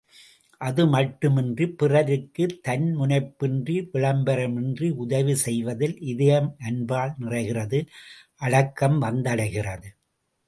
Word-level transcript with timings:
அது 0.61 0.85
மட்டுமின்றிப் 0.85 1.75
பிறருக்குத் 1.79 2.55
தன்முனைப்பின்றி, 2.67 3.75
விளம்பரமின்றி 3.93 4.89
உதவி 4.95 5.35
செய்வதில் 5.35 5.99
இதயம் 6.05 6.55
அன்பால் 6.59 7.13
நிறைகிறது 7.19 7.81
அடக்கம் 8.39 9.01
வந்தடைகிறது. 9.01 9.91